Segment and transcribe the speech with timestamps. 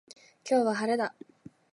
[0.49, 1.13] 今日は晴れだ